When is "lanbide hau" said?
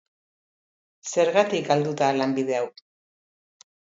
2.21-2.65